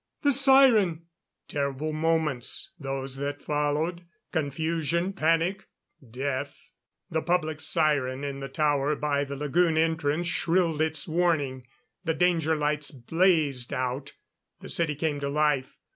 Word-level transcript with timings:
"The 0.23 0.31
siren" 0.31 1.03
Terrible 1.47 1.93
moments, 1.93 2.71
those 2.79 3.17
that 3.17 3.39
followed. 3.43 4.03
Confusion; 4.31 5.13
panic; 5.13 5.67
death! 6.17 6.71
The 7.11 7.21
public 7.21 7.59
siren 7.59 8.23
in 8.23 8.39
the 8.39 8.47
tower 8.49 8.95
by 8.95 9.23
the 9.25 9.35
lagoon 9.35 9.77
entrance 9.77 10.25
shrilled 10.25 10.81
its 10.81 11.07
warning. 11.07 11.67
The 12.03 12.15
danger 12.15 12.55
lights 12.55 12.89
blazed 12.89 13.71
out. 13.73 14.13
The 14.61 14.69
city 14.69 14.95
came 14.95 15.19
to 15.19 15.29
life. 15.29 15.77